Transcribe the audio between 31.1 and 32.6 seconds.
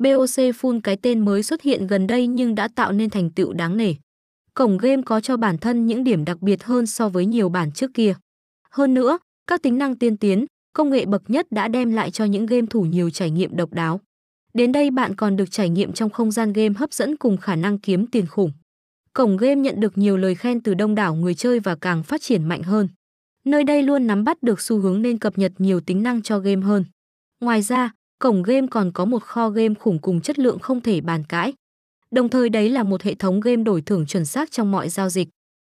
cãi. Đồng thời